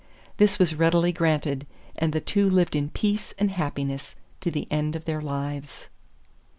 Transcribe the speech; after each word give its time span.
This 0.37 0.57
was 0.57 0.73
readily 0.73 1.11
granted, 1.11 1.67
and 1.95 2.11
the 2.11 2.19
two 2.19 2.49
lived 2.49 2.75
in 2.75 2.89
peace 2.89 3.35
and 3.37 3.51
happiness 3.51 4.15
to 4.39 4.49
the 4.49 4.67
end 4.71 4.95
of 4.95 5.05
their 5.05 5.21
lives. 5.21 5.89